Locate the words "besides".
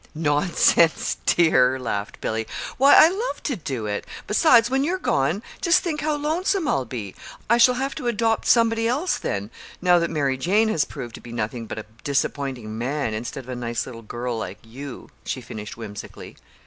4.25-4.67